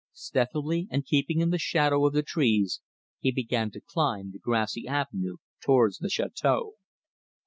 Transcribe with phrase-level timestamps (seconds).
[0.13, 2.81] Stealthily, and keeping in the shadow of the trees,
[3.19, 6.71] he began to climb the grassy avenue towards the château.